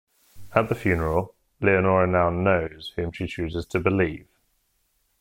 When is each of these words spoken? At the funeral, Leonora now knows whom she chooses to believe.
At 0.55 0.67
the 0.67 0.73
funeral, 0.73 1.35
Leonora 1.61 2.07
now 2.07 2.31
knows 2.31 2.91
whom 2.95 3.11
she 3.11 3.27
chooses 3.27 3.67
to 3.67 3.79
believe. 3.79 4.25